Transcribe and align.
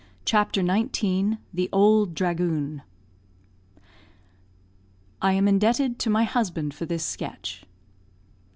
CHAPTER 0.25 0.65
XIX 0.65 1.37
THE 1.53 1.69
"OULD 1.71 2.15
DHRAGOON" 2.15 2.81
[I 5.21 5.33
am 5.33 5.47
indebted 5.47 5.99
to 5.99 6.09
my 6.09 6.23
husband 6.23 6.73
for 6.73 6.87
this 6.87 7.05
sketch. 7.05 7.65